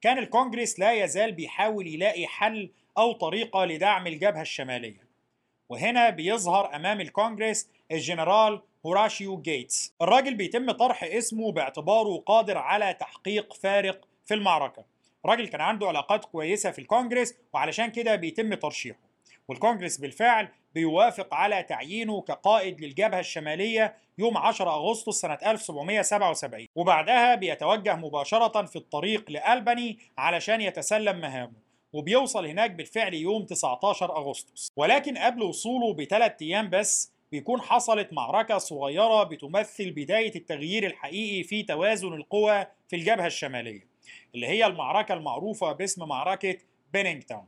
[0.00, 5.10] كان الكونجرس لا يزال بيحاول يلاقي حل أو طريقة لدعم الجبهة الشمالية.
[5.68, 9.94] وهنا بيظهر أمام الكونجرس الجنرال هوراشيو جيتس.
[10.02, 14.84] الراجل بيتم طرح اسمه باعتباره قادر على تحقيق فارق في المعركة.
[15.26, 18.98] راجل كان عنده علاقات كويسة في الكونجرس وعلشان كده بيتم ترشيحه.
[19.48, 27.96] والكونجرس بالفعل بيوافق على تعيينه كقائد للجبهة الشمالية يوم 10 أغسطس سنة 1777 وبعدها بيتوجه
[27.96, 34.72] مباشرة في الطريق لألباني علشان يتسلم مهامه وبيوصل هناك بالفعل يوم 19 أغسطس.
[34.76, 41.62] ولكن قبل وصوله بثلاث أيام بس بيكون حصلت معركة صغيرة بتمثل بداية التغيير الحقيقي في
[41.62, 43.89] توازن القوى في الجبهة الشمالية.
[44.34, 46.56] اللي هي المعركة المعروفة باسم معركة
[46.92, 47.46] بينينغتون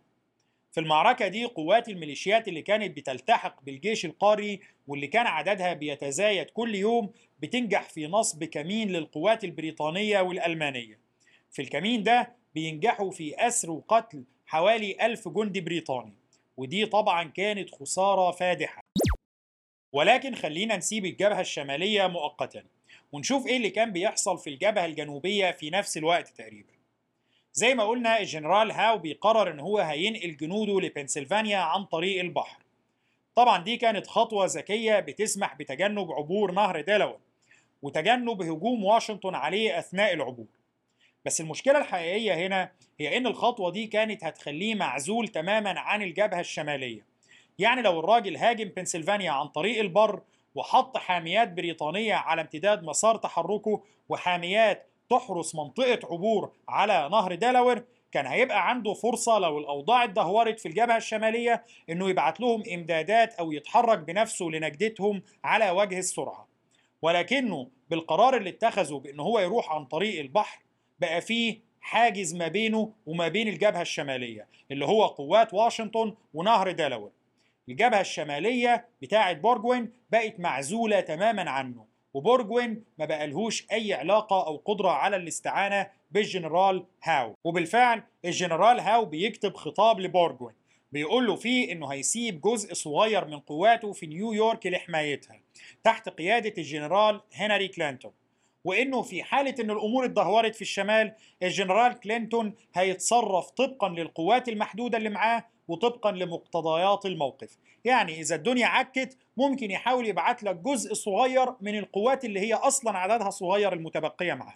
[0.72, 6.74] في المعركة دي قوات الميليشيات اللي كانت بتلتحق بالجيش القاري واللي كان عددها بيتزايد كل
[6.74, 7.10] يوم
[7.42, 10.98] بتنجح في نصب كمين للقوات البريطانية والألمانية.
[11.50, 16.12] في الكمين ده بينجحوا في أسر وقتل حوالي ألف جندي بريطاني
[16.56, 18.82] ودي طبعا كانت خسارة فادحة.
[19.92, 22.64] ولكن خلينا نسيب الجبهة الشمالية مؤقتا
[23.12, 26.72] ونشوف إيه اللي كان بيحصل في الجبهة الجنوبية في نفس الوقت تقريبا.
[27.54, 32.62] زي ما قلنا الجنرال هاو بيقرر إن هو هينقل جنوده لبنسلفانيا عن طريق البحر.
[33.34, 37.18] طبعا دي كانت خطوة ذكية بتسمح بتجنب عبور نهر ديلاوير
[37.82, 40.46] وتجنب هجوم واشنطن عليه أثناء العبور.
[41.24, 47.11] بس المشكلة الحقيقية هنا هي إن الخطوة دي كانت هتخليه معزول تماما عن الجبهة الشمالية.
[47.58, 50.20] يعني لو الراجل هاجم بنسلفانيا عن طريق البر
[50.54, 58.26] وحط حاميات بريطانية على امتداد مسار تحركه وحاميات تحرس منطقة عبور على نهر دلاوير كان
[58.26, 63.98] هيبقى عنده فرصة لو الأوضاع اتدهورت في الجبهة الشمالية إنه يبعت لهم إمدادات أو يتحرك
[63.98, 66.48] بنفسه لنجدتهم على وجه السرعة.
[67.02, 70.62] ولكنه بالقرار اللي اتخذه بإن هو يروح عن طريق البحر
[71.00, 77.10] بقى فيه حاجز ما بينه وما بين الجبهة الشمالية اللي هو قوات واشنطن ونهر دلاوير
[77.68, 84.90] الجبهة الشمالية بتاعة بورجوين بقت معزولة تماما عنه وبورجوين ما بقالهوش أي علاقة أو قدرة
[84.90, 87.34] على الاستعانة بالجنرال هاو.
[87.44, 90.54] وبالفعل الجنرال هاو بيكتب خطاب لبورجوين
[90.92, 95.40] بيقول له فيه إنه هيسيب جزء صغير من قواته في نيويورك لحمايتها
[95.84, 98.12] تحت قيادة الجنرال هنري كلينتون.
[98.64, 105.08] وإنه في حالة إن الأمور اتدهورت في الشمال الجنرال كلينتون هيتصرف طبقا للقوات المحدودة اللي
[105.08, 107.58] معاه وطبقا لمقتضيات الموقف.
[107.84, 112.98] يعني إذا الدنيا عكت ممكن يحاول يبعت لك جزء صغير من القوات اللي هي أصلا
[112.98, 114.54] عددها صغير المتبقية معاه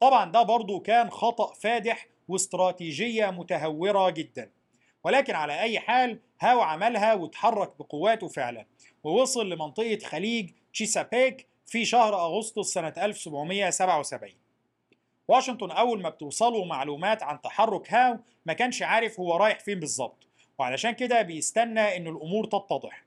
[0.00, 4.50] طبعا ده برضو كان خطأ فادح واستراتيجية متهورة جدا.
[5.04, 8.66] ولكن على أي حال هاو عملها وتحرك بقواته فعلا.
[9.04, 14.43] ووصل لمنطقة خليج تشيسابيك في شهر أغسطس سنة 1777
[15.28, 20.26] واشنطن أول ما بتوصله معلومات عن تحرك هاو ما كانش عارف هو رايح فين بالظبط.
[20.58, 23.04] وعلشان كده بيستنى إن الأمور تتضح.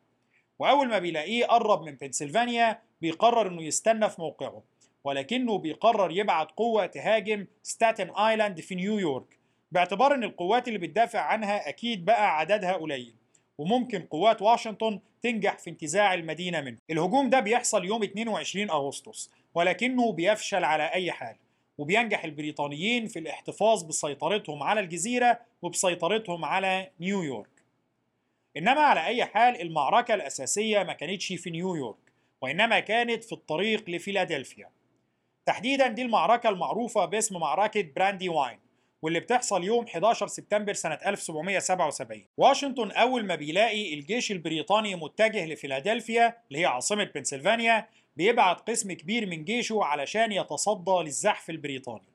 [0.60, 4.64] وأول ما بيلاقيه قرب من بنسلفانيا بيقرر إنه يستنى في موقعه.
[5.04, 9.38] ولكنه بيقرر يبعت قوة تهاجم ستاتن آيلاند في نيويورك
[9.72, 13.14] باعتبار إن القوات اللي بتدافع عنها أكيد بقى عددها قليل.
[13.58, 16.78] وممكن قوات واشنطن تنجح في انتزاع المدينة منه.
[16.90, 19.32] الهجوم ده بيحصل يوم 22 أغسطس.
[19.56, 21.36] ولكنه بيفشل على أي حال.
[21.78, 27.50] وبينجح البريطانيين في الاحتفاظ بسيطرتهم على الجزيرة وبسيطرتهم على نيويورك.
[28.58, 31.98] إنما على أي حال المعركة الأساسية ما كانتش في نيويورك
[32.42, 34.70] وإنما كانت في الطريق لفيلادلفيا.
[35.46, 38.60] تحديدا دي المعركة المعروفة باسم معركة برانديواين
[39.02, 46.38] واللي بتحصل يوم 11 سبتمبر سنة 1777 واشنطن أول ما بيلاقي الجيش البريطاني متجه لفيلادلفيا
[46.48, 52.08] اللي هي عاصمة بنسلفانيا بيبعت قسم كبير من جيشه علشان يتصدى للزحف البريطاني.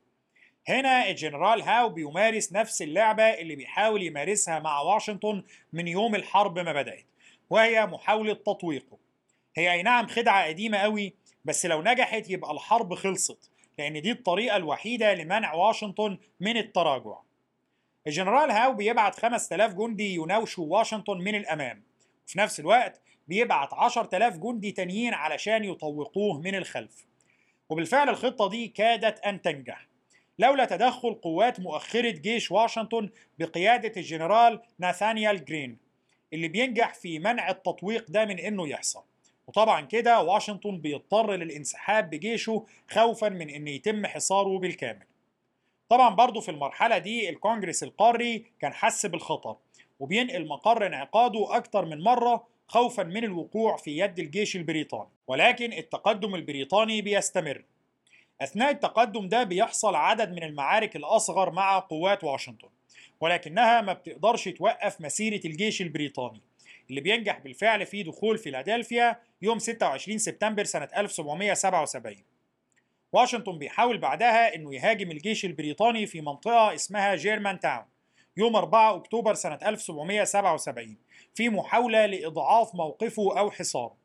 [0.69, 6.73] هنا الجنرال هاو بيمارس نفس اللعبة اللي بيحاول يمارسها مع واشنطن من يوم الحرب ما
[6.73, 7.05] بدأت
[7.51, 8.99] وهي محاولة تطويقه.
[9.57, 14.57] هي أي نعم خدعة قديمة قوي بس لو نجحت يبقى الحرب خلصت لأن دي الطريقة
[14.57, 17.19] الوحيدة لمنع واشنطن من التراجع.
[18.07, 21.83] الجنرال هاو بيبعت 5000 جندي يناوشوا واشنطن من الأمام.
[22.27, 27.07] وفي نفس الوقت بيبعت 10000 جندي تانيين علشان يطوقوه من الخلف.
[27.69, 29.87] وبالفعل الخطة دي كادت أن تنجح.
[30.39, 35.79] لولا تدخل قوات مؤخرة جيش واشنطن بقيادة الجنرال ناثانيال جرين
[36.33, 39.03] اللي بينجح في منع التطويق ده من إنه يحصل.
[39.47, 45.07] وطبعا كده واشنطن بيضطر للانسحاب بجيشه خوفا من ان يتم حصاره بالكامل.
[45.89, 49.57] طبعا برضه في المرحلة دي الكونجرس القاري كان حس بالخطر
[50.01, 56.35] وبينقل مقر انعقاده أكتر من مرة خوفا من الوقوع في يد الجيش البريطاني ولكن التقدم
[56.35, 57.65] البريطاني بيستمر.
[58.41, 62.69] أثناء التقدم ده بيحصل عدد من المعارك الأصغر مع قوات واشنطن
[63.21, 66.41] ولكنها ما بتقدرش توقف مسيرة الجيش البريطاني
[66.91, 72.17] اللي بينجح بالفعل في دخول فيلادلفيا يوم 26 سبتمبر سنة 1777
[73.13, 77.85] واشنطن بيحاول بعدها إنه يهاجم الجيش البريطاني في منطقة اسمها جيرمان تاون
[78.37, 80.97] يوم 4 أكتوبر سنة 1777
[81.35, 83.97] في محاولة لإضعاف موقفه أو حصاره.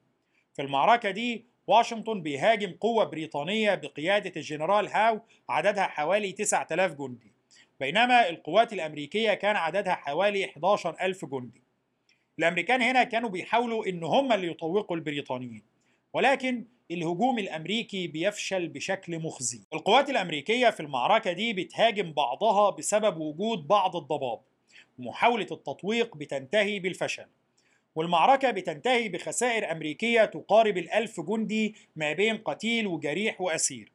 [0.53, 7.31] في المعركة دي واشنطن بيهاجم قوة بريطانية بقيادة الجنرال هاو عددها حوالي 9000 جندي
[7.79, 11.61] بينما القوات الأمريكية كان عددها حوالي 11000 جندي.
[12.39, 15.63] الأمريكان هنا كانوا بيحاولوا إن هم اللي يطوقوا البريطانيين
[16.13, 19.61] ولكن الهجوم الأمريكي بيفشل بشكل مخزي.
[19.73, 24.39] القوات الأمريكية في المعركة دي بتهاجم بعضها بسبب وجود بعض الضباب.
[24.99, 27.25] ومحاولة التطويق بتنتهي بالفشل
[27.95, 33.91] والمعركة بتنتهي بخسائر أمريكية تقارب الألف جندي ما بين قتيل وجريح وأسير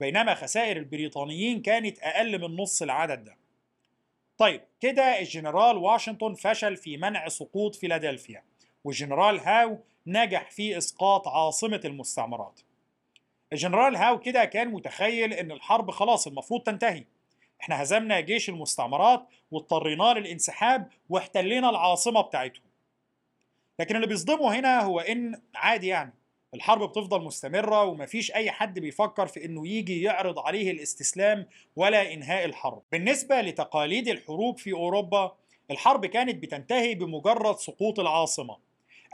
[0.00, 3.36] بينما خسائر البريطانيين كانت أقل من نص العدد ده.
[4.38, 8.42] طيب كده الجنرال واشنطن فشل في منع سقوط فيلادلفيا
[8.84, 12.60] والجنرال هاو نجح في إسقاط عاصمة المستعمرات.
[13.52, 17.04] الجنرال هاو كده كان متخيل إن الحرب خلاص المفروض تنتهي.
[17.60, 22.66] إحنا هزمنا جيش المستعمرات واضطرينا للانسحاب واحتلينا العاصمة بتاعتهم
[23.78, 26.14] لكن اللي بيصدمه هنا هو إن عادي يعني
[26.54, 32.44] الحرب بتفضل مستمرة ومفيش أي حد بيفكر في إنه يجي يعرض عليه الاستسلام ولا إنهاء
[32.44, 32.82] الحرب.
[32.92, 35.36] بالنسبة لتقاليد الحروب في أوروبا،
[35.70, 38.56] الحرب كانت بتنتهي بمجرد سقوط العاصمة،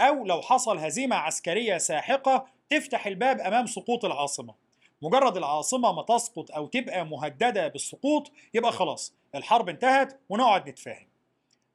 [0.00, 4.55] أو لو حصل هزيمة عسكرية ساحقة تفتح الباب أمام سقوط العاصمة.
[5.03, 11.07] مجرد العاصمة ما تسقط أو تبقى مهددة بالسقوط يبقى خلاص الحرب انتهت ونقعد نتفاهم.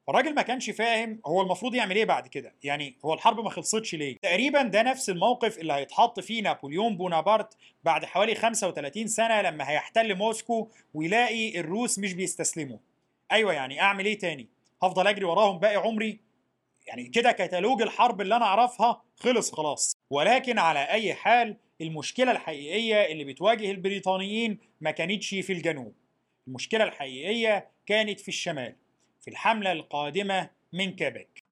[0.09, 2.55] الراجل ما كانش فاهم هو المفروض يعمل إيه بعد كده.
[2.63, 7.57] يعني هو الحرب ما خلصتش ليه؟ تقريبا ده نفس الموقف اللي هيتحط فيه نابليون بونابرت
[7.83, 12.77] بعد حوالي 35 سنة لما هيحتل موسكو ويلاقي الروس مش بيستسلموا.
[13.31, 14.49] أيوه يعني أعمل إيه تاني؟
[14.83, 16.19] هفضل أجري وراهم باقي عمري؟
[16.87, 19.95] يعني كده كتالوج الحرب اللي أنا أعرفها خلص خلاص.
[20.09, 25.93] ولكن على أي حال المشكلة الحقيقية اللي بتواجه البريطانيين ما كانتش في الجنوب
[26.47, 28.75] المشكلة الحقيقية كانت في الشمال
[29.21, 31.43] في الحملة القادمة من كيبك.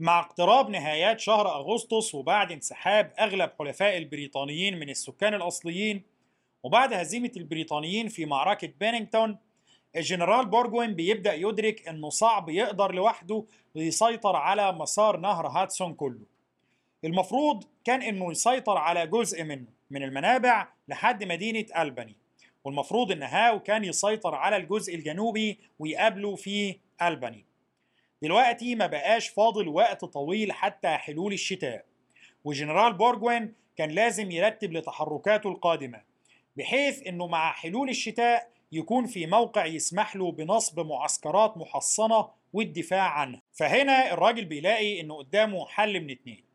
[0.00, 6.02] مع اقتراب نهايات شهر أغسطس وبعد انسحاب أغلب حلفاء البريطانيين من السكان الأصليين
[6.62, 9.38] وبعد هزيمة البريطانيين في معركة بينينغتون
[9.96, 16.31] الجنرال بورجوين بيبدأ يدرك أنه صعب يقدر لوحده يسيطر على مسار نهر هادسون كله
[17.04, 22.16] المفروض كان أنه يسيطر على جزء منه من المنابع لحد مدينة ألباني.
[22.64, 27.44] والمفروض إن هاو كان يسيطر على الجزء الجنوبي ويقابله في ألباني.
[28.22, 31.84] دلوقتي ما بقاش فاضل وقت طويل حتى حلول الشتاء.
[32.44, 36.00] وجنرال بورجوين كان لازم يرتب لتحركاته القادمة
[36.56, 43.42] بحيث إنه مع حلول الشتاء يكون في موقع يسمح له بنصب معسكرات محصنة والدفاع عنها.
[43.52, 46.51] فهنا الراجل بيلاقي إنه قدامه حل من اتنين.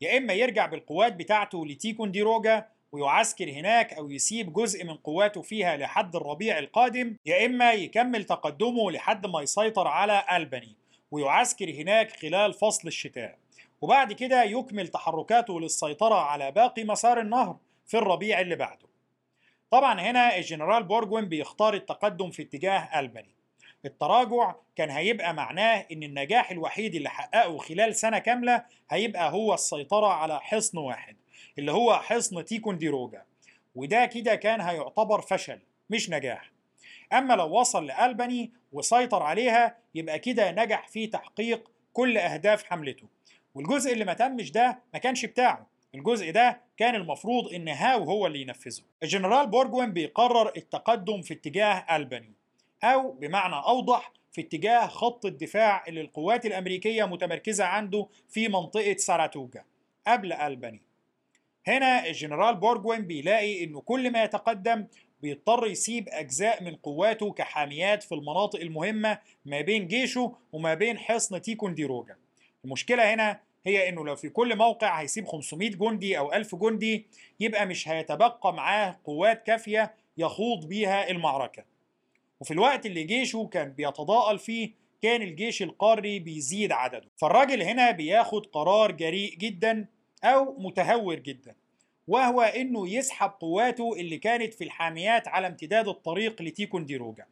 [0.00, 6.16] يا إما يرجع بالقوات بتاعته لتيكونديروجا ويعسكر هناك أو يسيب جزء من قواته فيها لحد
[6.16, 10.76] الربيع القادم يا إما يكمل تقدمه لحد ما يسيطر على ألباني
[11.10, 13.38] ويعسكر هناك خلال فصل الشتاء.
[13.80, 18.86] وبعد كده يكمل تحركاته للسيطرة على باقي مسار النهر في الربيع اللي بعده.
[19.70, 23.34] طبعا هنا الجنرال بورجوين بيختار التقدم في اتجاه ألباني.
[23.84, 30.06] التراجع كان هيبقى معناه إن النجاح الوحيد اللي حققه خلال سنة كاملة هيبقى هو السيطرة
[30.06, 31.16] على حصن واحد
[31.58, 33.22] اللي هو حصن تيكونديروجا
[33.74, 35.58] وده كده كان هيعتبر فشل
[35.90, 36.50] مش نجاح.
[37.12, 43.06] أما لو وصل لألباني وسيطر عليها يبقى كده نجح في تحقيق كل أهداف حملته.
[43.54, 45.66] والجزء اللي ما تمش ده ما كانش بتاعه.
[45.94, 48.82] الجزء ده كان المفروض إن هاو هو اللي ينفذه.
[49.02, 52.32] الجنرال بورجوين بيقرر التقدم في اتجاه ألباني
[52.84, 59.64] أو بمعنى أوضح في اتجاه خط الدفاع اللي القوات الأمريكية متمركزة عنده في منطقة ساراتوجا
[60.06, 60.82] قبل ألباني
[61.66, 64.86] هنا الجنرال بورجوين بيلاقي إنه كل ما يتقدم
[65.22, 71.42] بيضطر يسيب أجزاء من قواته كحاميات في المناطق المهمة ما بين جيشه وما بين حصن
[71.42, 72.16] تيكونديروجا
[72.64, 77.06] المشكلة هنا هي إنه لو في كل موقع هيسيب 500 جندي أو 1000 جندي
[77.40, 81.64] يبقى مش هيتبقى معاه قوات كافية يخوض بيها المعركة.
[82.40, 84.70] وفي الوقت اللي جيشه كان بيتضاءل فيه
[85.02, 87.08] كان الجيش القاري بيزيد عدده.
[87.16, 89.86] فالراجل هنا بياخد قرار جريء جدا
[90.24, 91.54] أو متهور جدا
[92.08, 97.26] وهو إنه يسحب قواته اللي كانت في الحاميات على امتداد الطريق لتيكونديروجا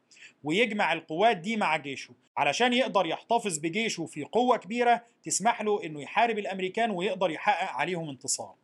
[0.45, 6.03] ويجمع القوات دي مع جيشه علشان يقدر يحتفظ بجيشه في قوة كبيرة تسمح له إنه
[6.03, 8.55] يحارب الأمريكان ويقدر يحقق عليهم انتصار.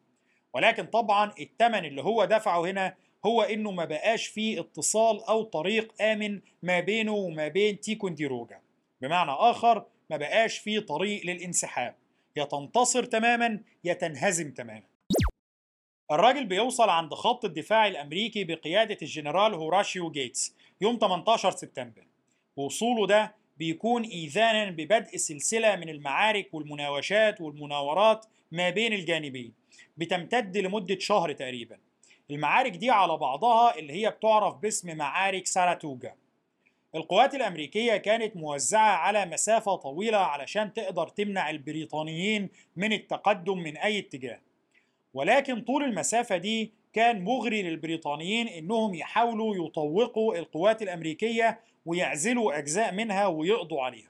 [0.54, 2.94] ولكن طبعا الثمن اللي هو دفعه هنا
[3.26, 8.60] هو إنه ما بقاش فيه اتصال أو طريق آمن ما بينه وما بين تيكونديروجا
[9.00, 11.94] بمعنى آخر ما بقاش فيه طريق للانسحاب.
[12.36, 14.82] يا تنتصر تماما يا تنهزم تماما.
[16.10, 22.06] الراجل بيوصل عند خط الدفاع الأمريكي بقيادة الجنرال هوراشيو جيتس يوم 18 سبتمبر.
[22.56, 29.52] ووصوله ده بيكون ايذانا ببدء سلسلة من المعارك والمناوشات والمناورات ما بين الجانبين
[29.96, 31.78] بتمتد لمدة شهر تقريبا.
[32.30, 36.14] المعارك دي على بعضها اللي هي بتعرف باسم معارك ساراتوجا
[36.94, 43.98] القوات الأمريكية كانت موزعة على مسافة طويلة علشان تقدر تمنع البريطانيين من التقدم من أي
[43.98, 44.40] اتجاه.
[45.14, 53.26] ولكن طول المسافة دي كان مغري للبريطانيين إنهم يحاولوا يطوقوا القوات الأمريكية ويعزلوا أجزاء منها
[53.26, 54.08] ويقضوا عليها.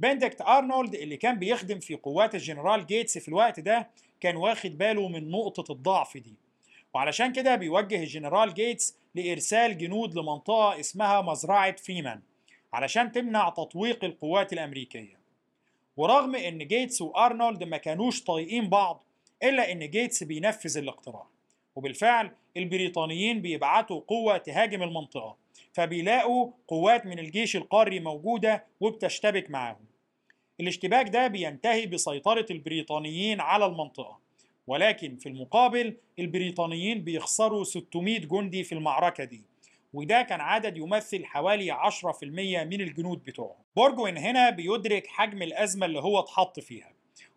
[0.00, 3.90] بندكت أرنولد اللي كان بيخدم في قوات الجنرال جيتس في الوقت ده
[4.20, 6.34] كان واخد باله من نقطة الضعف دي.
[6.94, 12.20] وعلشان كده بيوجه الجنرال جيتس لإرسال جنود لمنطقة اسمها مزرعة فيمان
[12.72, 15.18] علشان تمنع تطويق القوات الأمريكية.
[15.96, 19.04] ورغم إن جيتس وأرنولد ما كانوش طايقين بعض
[19.42, 21.26] إلا إن جيتس بينفذ الاقتراح
[21.76, 25.36] وبالفعل البريطانيين بيبعتوا قوة تهاجم المنطقة
[25.72, 29.84] فبيلاقوا قوات من الجيش القاري موجودة وبتشتبك معاهم.
[30.60, 34.18] الاشتباك ده بينتهي بسيطرة البريطانيين على المنطقة.
[34.68, 39.42] ولكن في المقابل البريطانيين بيخسروا 600 جندي في المعركة دي
[39.94, 45.98] وده كان عدد يمثل حوالي 10% من الجنود بتوعه بورجوين هنا بيدرك حجم الأزمة اللي
[46.00, 46.92] هو اتحط فيها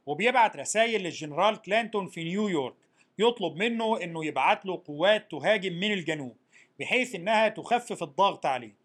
[0.05, 2.75] وبيبعت رسائل للجنرال كلينتون في نيويورك
[3.19, 6.35] يطلب منه إنه يبعت له قوات تهاجم من الجنوب
[6.79, 8.75] بحيث إنها تخفف الضغط عليه.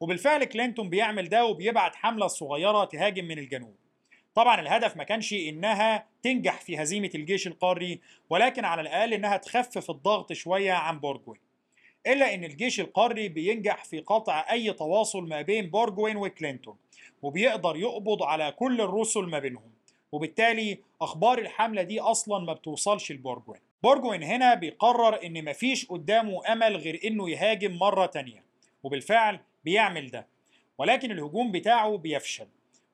[0.00, 3.74] وبالفعل كلينتون بيعمل ده وبيبعت حملة صغيرة تهاجم من الجنوب.
[4.34, 9.90] طبعا الهدف ما كانش إنها تنجح في هزيمة الجيش القاري ولكن على الأقل إنها تخفف
[9.90, 11.40] الضغط شوية عن بورجوين.
[12.06, 16.76] إلا إن الجيش القاري بينجح في قطع أي تواصل ما بين بورجوين وكلينتون
[17.22, 19.72] وبيقدر يقبض على كل الرسل ما بينهم.
[20.12, 23.60] وبالتالي أخبار الحملة دي أصلا ما بتوصلش لبورجوين.
[23.82, 28.42] بورجوين هنا بيقرر إن مفيش قدامه أمل غير إنه يهاجم مرة تانية
[28.82, 30.26] وبالفعل بيعمل ده.
[30.78, 32.46] ولكن الهجوم بتاعه بيفشل.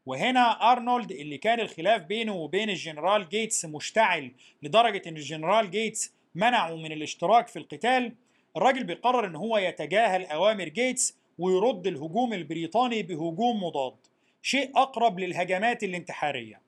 [0.06, 4.32] وهنا أرنولد اللي كان الخلاف بينه وبين الجنرال جيتس مشتعل
[4.62, 8.12] لدرجة إن الجنرال جيتس منعه من الاشتراك في القتال.
[8.56, 13.94] الراجل بيقرر إن هو يتجاهل أوامر جيتس ويرد الهجوم البريطاني بهجوم مضاد
[14.42, 16.60] شيء أقرب للهجمات الانتحارية.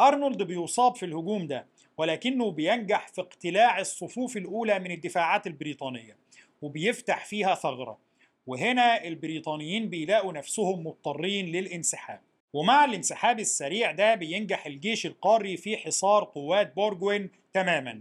[0.00, 1.66] أرنولد بيصاب في الهجوم ده
[1.98, 6.16] ولكنه بينجح في اقتلاع الصفوف الأولى من الدفاعات البريطانية
[6.62, 7.98] وبيفتح فيها ثغرة.
[8.46, 12.20] وهنا البريطانيين بيلاقوا نفسهم مضطرين للانسحاب.
[12.52, 18.00] ومع الانسحاب السريع ده بينجح الجيش القاري في حصار قوات بورجوين تماما.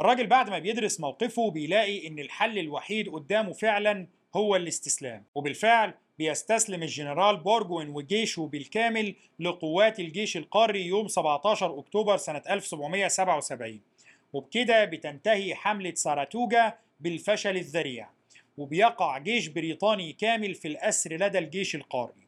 [0.00, 4.06] الراجل بعد ما بيدرس موقفه بيلاقي إن الحل الوحيد قدامه فعلا
[4.36, 12.42] هو الاستسلام وبالفعل بيستسلم الجنرال بورجوين وجيشه بالكامل لقوات الجيش القاري يوم 17 أكتوبر سنة
[12.50, 13.80] 1777
[14.32, 18.08] وبكده بتنتهي حملة ساراتوجا بالفشل الذريع
[18.58, 22.23] وبيقع جيش بريطاني كامل في الأسر لدى الجيش القاري.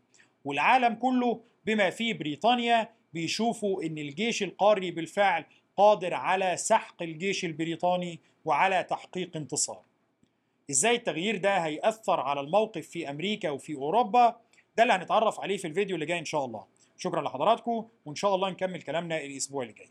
[0.47, 5.45] والعالم كله بما فيه بريطانيا بيشوفوا إن الجيش القاري بالفعل
[5.77, 9.83] قادر على سحق الجيش البريطاني وعلى تحقيق انتصار.
[10.71, 14.37] إزاي التغيير ده هيأثر على الموقف في أمريكا وفي أوروبا؟
[14.77, 16.65] ده اللي هنتعرف عليه في الفيديو اللي جاي إن شاء الله.
[16.97, 19.91] شكرا لحضراتكم وإن شاء الله نكمل كلامنا الأسبوع اللي جاي.